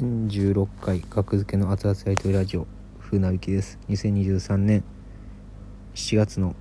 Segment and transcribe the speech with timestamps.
[0.00, 2.68] 16回格付けの熱々やりとりラジオ
[3.00, 3.80] 風なびきです。
[3.88, 4.84] 2023年
[5.96, 6.54] 7月の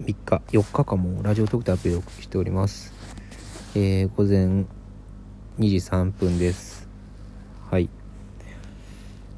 [0.00, 0.16] 3日
[0.48, 2.94] 4日かもラジオ特でアップデートしております。
[3.74, 4.64] えー、午前2
[5.58, 6.88] 時3分です。
[7.70, 7.90] はい。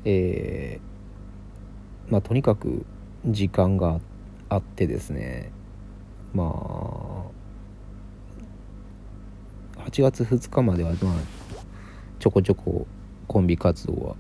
[0.05, 2.87] えー、まあとにかく
[3.27, 3.98] 時間が
[4.48, 5.50] あってですね。
[6.32, 6.48] まあ
[9.89, 11.41] 8月2日まではまあ
[12.23, 12.86] ちょこちょこ
[13.27, 14.16] コンビ活動は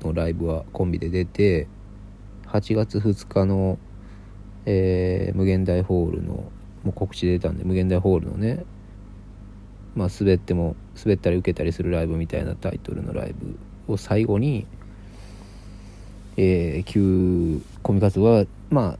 [0.00, 1.68] のライブはコンビで出て
[2.46, 3.78] 8月2日の、
[4.64, 6.50] えー、無限大ホールのも
[6.86, 8.64] う告知出たんで無限大ホールのね
[9.94, 13.34] まあ滑っても滑ったり受けたりするライブみたいなタイトルのライ
[13.86, 14.66] ブを最後に
[16.38, 18.98] えー、休コンビ活動はまあ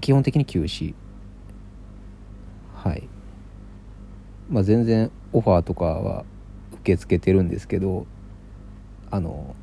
[0.00, 0.94] 基本的に休止。
[2.76, 3.08] はい。
[4.48, 6.24] まあ全然オファーとかは
[6.82, 8.06] 受け付けてるんですけど
[9.10, 9.54] あの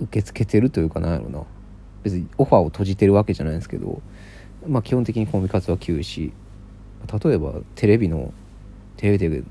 [0.00, 1.42] 受け付けてるというかなんやろな。
[2.02, 4.00] 別にオファーを閉じてるわけじゃないんですけど
[4.66, 6.32] まあ基本的にコンビ活動は休止。
[7.24, 8.32] 例えばテレビの
[8.96, 9.42] テレビで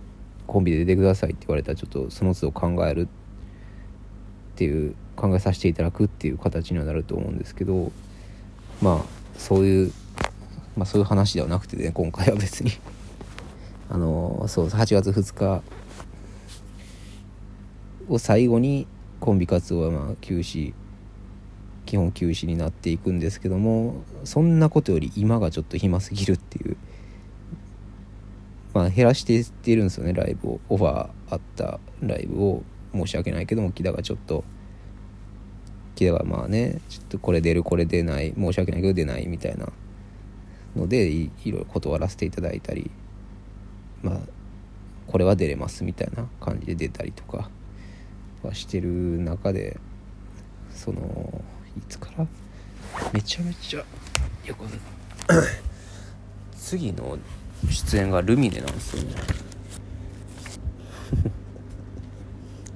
[0.47, 3.07] コンビで出てくださいって言われたらちょっとその都度考える。
[4.55, 7.93] っていう考えさせていただくっていう形にはなると思うんですけど
[8.81, 9.05] まあ
[9.37, 9.93] そういう
[10.75, 12.71] まあそういう話ではなくてね今回は別に。
[13.89, 15.63] あのそう8月2日
[18.07, 18.87] を最後に
[19.19, 20.73] コンビ活動はまあ休止
[21.85, 26.77] 基本休止になっていくんですけどもそんなことより今がちょっと暇すぎるっていう
[28.75, 30.59] まあ減らしていってるんですよねライブを。
[30.69, 34.43] オファーあったライブを申し訳ないけども木田がちょっと
[35.95, 39.67] 木田がまあねちょっとこれ出るこれ出ない申し訳ないけど出ないみたいな
[40.75, 42.91] のでいいろいろ断らせていただいたり
[44.03, 44.19] まあ
[45.07, 47.49] これは出れますみたいな感じで出たりとか
[48.43, 49.79] はしてる中で
[50.73, 51.41] その
[51.77, 52.27] いつから？
[53.13, 53.83] めちゃめちゃ
[54.45, 54.63] よく
[56.57, 57.17] 次の
[57.69, 59.15] 出演がルミネなんですよね。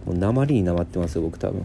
[0.05, 1.63] もう鉛になまってますよ僕多分。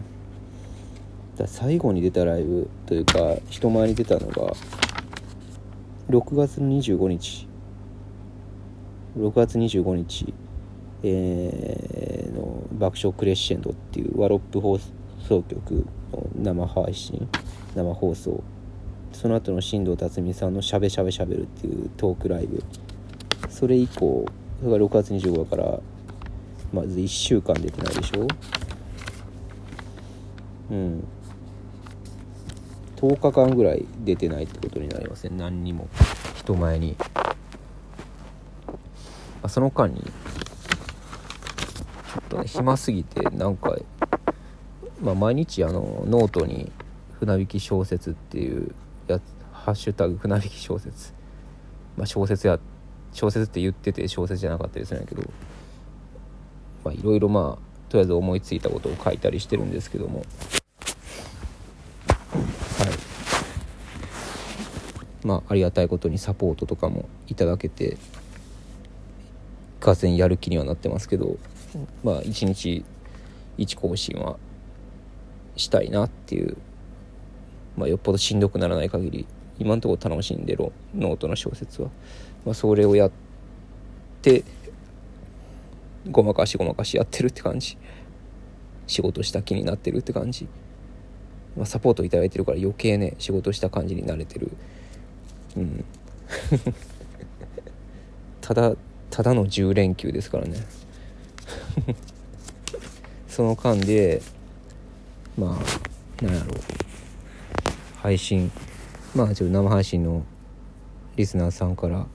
[1.37, 4.53] だ最後に出たライブというか人前に出たのが
[6.09, 7.47] 6月25日。
[9.17, 10.33] 6月25日、
[11.03, 17.27] えー、の爆笑クレッシェンドっていうワロップ放送局の生配信
[17.75, 18.43] 生放送。
[19.11, 22.63] その後の新藤辰巳さんの「しゃべしゃべしゃべる」っていうトークライブ。
[23.49, 24.25] それ以降
[24.59, 25.79] それが6月25日から
[26.71, 28.27] まず1週間出てないでしょ？
[30.71, 31.03] うん。
[32.97, 35.35] 10日間ぐらい出てないってことになりますね。
[35.35, 35.87] 何にも。
[36.35, 36.95] 人前に。
[39.41, 40.09] あその間にちょ
[42.19, 43.75] っとね暇すぎてなんか、
[45.01, 46.71] まあ、毎日あのノートに
[47.19, 48.73] 船引き小説っていう
[49.07, 51.13] やつハッシュタグ船引き小説。
[51.97, 52.59] まあ小説や
[53.13, 55.23] 小説って言ってて小説じゃなかったりするんやけど
[56.83, 60.19] まあいろいろまあとりあえず思いついたことを書いたりしてるんですけども。
[60.19, 60.25] はい。
[65.25, 67.97] まあありがたいことにサポートとかもいただけて
[69.89, 71.37] がぜやる気にはなってますけど
[72.03, 72.83] まあ一日
[73.57, 74.37] 一更新は
[75.55, 76.57] したいなっていう
[77.77, 79.27] まあよっぽどしんどくならない限り
[79.59, 81.89] 今のところ楽しんでるノートの小説は、
[82.45, 83.11] まあ、それをやっ
[84.21, 84.43] て
[86.09, 87.77] ごまかしごまかしやってるって感じ。
[88.89, 90.47] 仕事した気になってるって感じ、
[91.55, 94.51] まあ、サポート頂いてるから余計ね仕事した感じに慣れてる。
[95.55, 95.85] うん。
[98.41, 98.75] ただ
[99.09, 100.57] ただの10連休ですからね
[103.27, 104.21] その間で
[105.37, 105.59] ま
[106.21, 106.49] あなんやろう
[107.97, 108.51] 配信
[109.15, 110.23] まあちょっと生配信の
[111.15, 112.05] リスナーさんから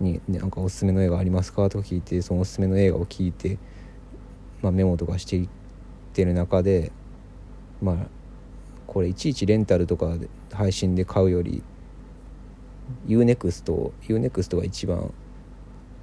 [0.00, 3.58] に「なんかおすすめの映画ありますか?」とか聞いてそのおすすめの映画を聞いて、
[4.62, 5.48] まあ、メモとかしていっ
[6.12, 6.92] てる中で
[7.82, 7.96] まあ
[8.86, 10.16] これいちいちレンタルとか
[10.52, 11.62] 配信で買うより
[13.06, 15.12] UNEXT UNEXT が一番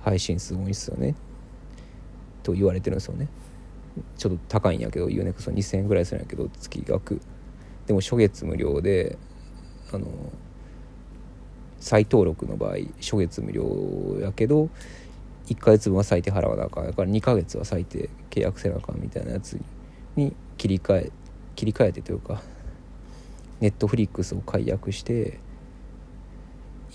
[0.03, 1.15] 配信数多いっすよね。
[2.44, 3.27] と言われてるんですよね。
[4.18, 7.21] ちょっと高いんやけど UNEXT2000 円ぐらいするんやけど月額。
[7.88, 9.18] でも初月無料で
[9.92, 10.07] あの
[11.80, 13.65] 再登録の場合初月無料
[14.21, 14.69] やけど
[15.48, 19.59] 1ヶ月分は最低払わなあかんだから2ヶ月は最低契約せなあかんみたいなやつ
[20.15, 21.12] に切り替え
[21.56, 22.42] 切り替えてというか
[23.59, 25.39] ネットフリックスを解約して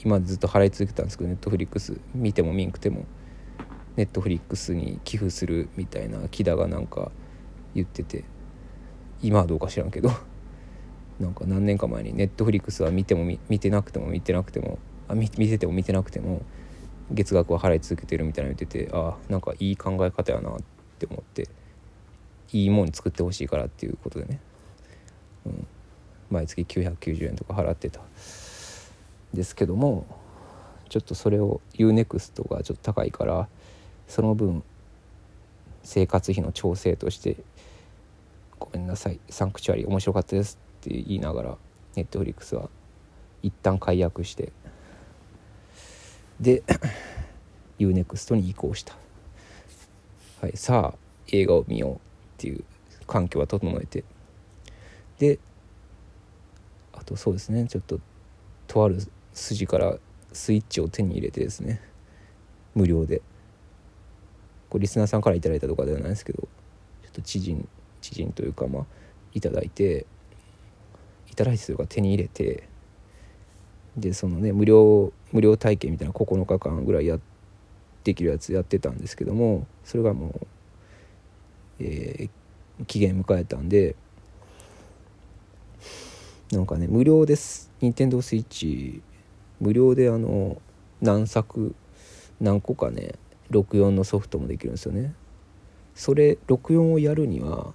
[0.05, 3.07] 今ずっと払い続けたんですけどネットフリックス見ても見んくても
[3.97, 7.11] ネットフリックスに寄付するみたいな木田がなんか
[7.75, 8.25] 言ってて
[9.23, 10.11] 今はどうか知らんけど
[11.19, 14.79] なんか何年か前にネットフリックスは見ても見てなくても見てなくても
[15.09, 16.43] あ見見てても見てなくても
[17.11, 20.59] 月額は払い続けてるみたいな言っててあなんかいい考え方やなっ
[20.99, 21.49] て思って
[22.53, 24.41] いいもん作ってほしいからっていうことでね、
[25.47, 25.67] うん、
[26.31, 28.01] 毎月990円とか払ってた。
[29.37, 30.07] ですけども
[30.89, 33.49] ちょっとそれを UNEXT がちょっと高いから
[34.09, 34.63] その分
[35.83, 37.37] 生活費の調整として
[38.59, 41.59] 「ごめんなさいサンクチュアリ面白かったです」って言いながら
[41.95, 42.69] ネットフリックスは
[43.43, 44.53] 一旦解約して
[46.41, 46.63] で
[47.79, 48.97] UNEXT に移行した、
[50.41, 50.99] はい、さあ
[51.29, 51.99] 映画を見ようっ
[52.39, 52.65] ていう
[53.07, 54.05] 環境は整えて。
[55.19, 55.39] で
[56.93, 58.01] あとそうですねちょっと
[58.67, 58.99] とある
[59.37, 59.97] 筋から
[60.33, 61.81] スイッチを手に入れてですね
[62.75, 63.23] 無料で。
[64.69, 66.49] これリスナーさんから頂いたとかではないですけど
[67.03, 67.69] ちょっと知人
[68.01, 68.83] 知人というかまあ
[69.33, 70.07] いいていただいて
[71.37, 72.69] というか手に入れて
[73.97, 77.19] でそのね無料無料体験みたいな9日間ぐらいや
[78.05, 80.47] できるやつやってたんですけどもそれがもう、
[81.81, 83.95] えー、期限迎えたんで
[86.51, 87.73] なんかね無料です。
[87.81, 89.03] 任天堂スイッチ
[89.61, 90.61] 無料であの
[91.01, 91.75] 何作
[92.41, 93.15] 何個かね
[93.51, 95.15] 64のソフトもできるんですよね。
[95.95, 97.73] それ64をやるには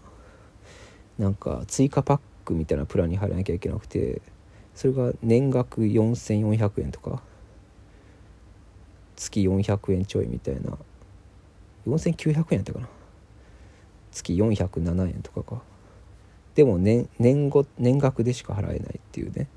[1.18, 4.22] なんか追加パックみたいなプランに入らなきゃいけなくて
[4.76, 7.22] それが年額4400円とか
[9.16, 10.78] 月400円ちょいみたいな
[11.88, 12.88] 4900円やったかな。
[14.12, 15.62] 月407円とかか。
[16.56, 19.48] でも年年後年額でしか払えないっていうね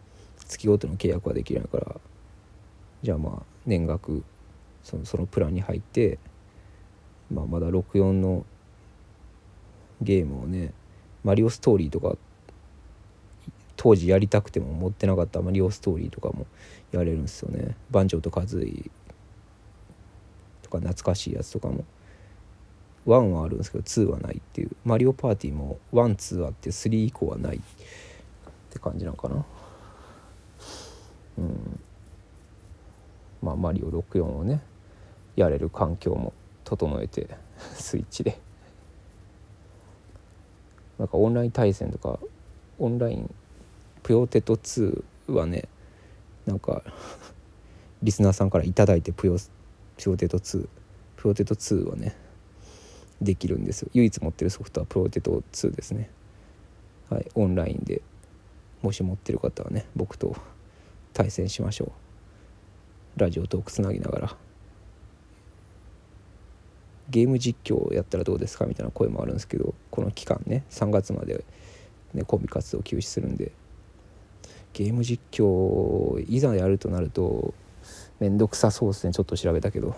[0.47, 1.97] 月ごとの契約はできないから
[3.05, 4.25] じゃあまあ年額
[4.83, 6.19] そのそのプランに入って、
[7.31, 8.47] まあ、まだ64の
[10.01, 10.73] ゲームをね
[11.23, 12.17] マリオストーリーとか
[13.77, 16.47] 当時やりたくても持ってなかったマリオストーリーとかも
[16.93, 17.77] やれるんですよね。
[17.91, 18.91] バンジョーとカズイ
[20.63, 21.85] とか懐かしいやつとかも。
[23.07, 24.71] 1はあるんですけど2はないっていう。
[24.87, 27.61] マリオパーティーも12あって3以降はないっ
[28.71, 29.45] て感じなのかな。
[31.37, 31.81] うん。
[33.45, 34.63] まあマリオ64をね
[35.37, 36.33] やれる環境も
[36.65, 37.29] 整えて
[37.77, 38.39] スイッチで。
[40.99, 42.21] なんかオンライン対戦とか
[42.79, 43.35] オンライン
[44.05, 45.69] プヨテト2はね
[46.47, 46.85] なんか
[48.01, 49.37] リスナーさんから頂いてプヨ
[49.97, 50.69] プヨテト2
[51.17, 52.15] プヨテト2はね
[53.21, 53.91] できるんですよ。
[53.95, 56.11] 唯一持ってるソフトはプロテト2ですね。
[57.11, 58.03] はいオンラインで
[58.83, 60.37] もし持ってる方はね僕と
[61.13, 62.04] 対戦しましょう。
[63.17, 64.37] ラジオトークつなぎながら
[67.11, 71.45] ゲーム実況をやったらどうですかみたいな声もあるんですけどこの期間ね3月まで、
[72.15, 73.53] ね、コンビ活動休止するんで
[74.73, 77.55] ゲーム実況いざやるとなると
[78.21, 79.13] 面倒くさそうですね。
[79.13, 79.95] ちょっと調べたけど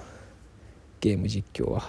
[1.00, 1.82] ゲーム実況は。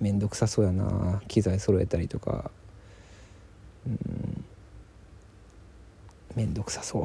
[0.00, 1.22] 面倒くさそうやな。
[1.28, 2.50] 機材揃えたりとか。
[3.86, 4.44] うん。
[6.34, 7.04] 面倒くさそう。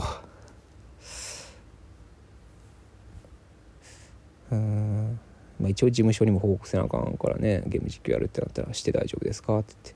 [4.51, 5.19] うん。
[5.59, 9.95] まあ、一応事務所にも報告せなあかんからねゲーム実況やるってなったら「して大丈夫ですか?」って言っ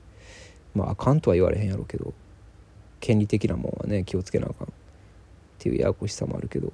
[0.74, 2.14] まああかんとは言われへんやろうけど
[3.00, 4.70] 権利的なもんはね気をつけなあかんっ
[5.58, 6.72] ていうややこしさもあるけど。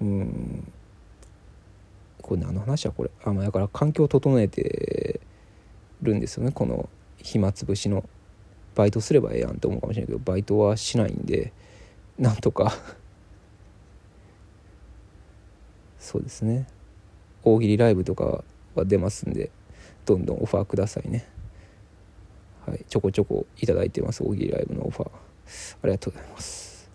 [0.00, 0.72] うん。
[2.22, 3.10] これ何の話やこれ。
[3.24, 5.20] あまあだから環境を整えて
[6.00, 6.88] るんですよねこの
[7.18, 8.08] 暇つぶしの。
[8.76, 11.52] バイトすればええやんって思うかもしれないけどバイトはしないんで
[12.18, 12.72] なんとか
[16.00, 16.66] そうですね。
[17.44, 18.42] 大喜利ライブとか
[18.74, 19.50] は出ますんで
[20.06, 21.26] どんどんオファーくださいね。
[22.66, 25.10] はい、ちょこちょこいただいてます大喜利ライブのオファー。
[25.82, 26.90] ありがとうございます。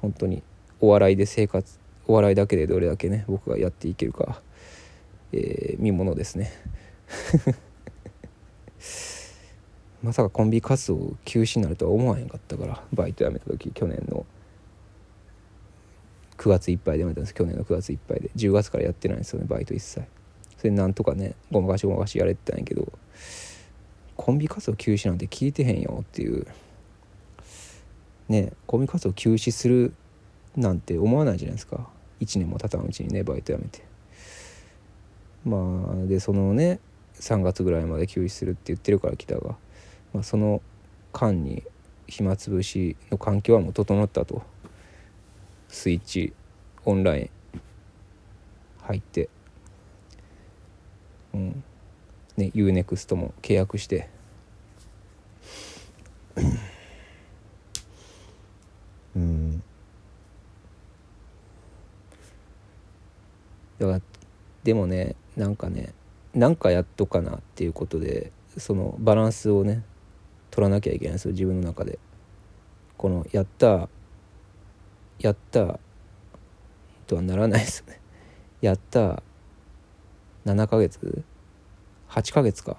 [0.00, 0.42] 本当に
[0.80, 4.40] お笑いで生活お笑いだけでどれだけね僕がやっていけるか、
[5.32, 6.50] えー、見ものですね。
[10.02, 14.24] まさかコンビ活動休止になるとは思わへんかったからバイト辞めた時去年の
[16.38, 17.34] 9月いっぱいで辞めたんです。
[17.34, 18.30] 去年の9月いっぱいで。
[18.36, 20.06] 10月からやってないんですよねバイト一切。
[20.56, 22.90] それなんとかねごまかしごまかしやれてたんやけど
[24.16, 26.46] コンビ活動休止なんて聞いてへんよっていう。
[28.28, 29.92] ねコンビ活動休止する
[30.56, 31.88] なんて思わないじゃないですか。
[32.20, 33.82] 1年も経たんうちにねバイト辞めて。
[35.44, 36.80] まあでそのね
[37.14, 39.56] 3月ぐらいまで休止するって言ってるから来たが、
[40.12, 40.62] まあ、その
[41.12, 41.64] 間に
[42.06, 44.42] 暇つぶしの環境はもう整ったと。
[45.68, 46.32] スイッチ
[46.84, 47.30] オンライン
[48.82, 49.28] 入って
[51.34, 51.64] うん。
[52.36, 54.08] ね UNEXT も契約して。
[59.16, 59.62] うん。
[63.78, 64.00] だから
[64.64, 65.92] でもねなんかね
[66.34, 69.84] なんかやっとかなっていうことでそのバランスをね
[70.50, 71.98] 取らなきゃいけないんですよ自分の中で。
[72.96, 73.88] このやった
[75.20, 75.78] やった
[77.06, 78.00] とはならないですね。
[78.60, 79.22] やった
[80.44, 81.24] 7ヶ月
[82.08, 82.76] 8ヶ月か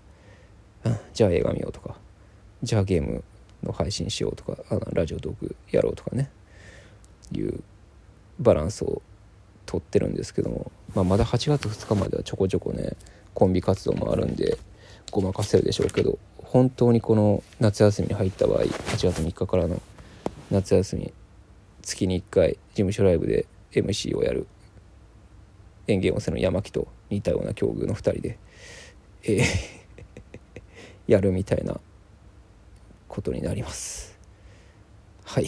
[1.14, 1.96] じゃあ映画見ようとか。
[2.62, 3.24] じゃあゲーム
[3.62, 4.56] の配信しようとか。
[4.70, 6.30] あのラジオトークやろうとかね。
[7.32, 7.62] いう
[8.38, 9.02] バランスを
[9.66, 12.96] とってるんですけども、まあ、まだ8月2日まではちょこちょこね
[13.34, 14.58] コンビ活動もあるんで
[15.10, 19.80] ごまかせるでしょうけど本当にこの夏休みに入った場合8月3日からの
[20.50, 21.12] 夏休み
[21.82, 24.46] 月に1回事務所ライブで MC をやる。
[25.88, 28.38] 園芸温泉の山木と似たような境遇の2人で、
[29.24, 29.81] えー
[31.06, 31.80] やるみたいな
[33.08, 34.18] ことになります。
[35.24, 35.46] はい